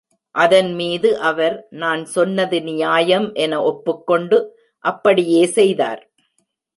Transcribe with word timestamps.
அதன்மீது 0.35 1.09
அவர், 1.19 1.57
நான் 1.81 2.01
சொன்னது 2.05 2.57
நியாயம் 2.61 3.27
என 3.43 3.59
ஒப்புக்கொண்டு 3.61 4.39
அப்படியே 4.85 5.43
செய்தார். 5.57 6.01